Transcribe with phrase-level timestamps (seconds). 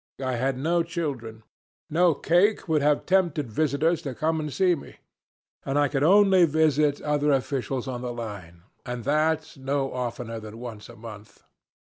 [0.23, 1.43] I had no children,
[1.87, 4.95] no cake would have tempted visitors to come and see me,
[5.63, 10.57] and I could only visit other officials on the line, and that no oftener than
[10.57, 11.43] once a month.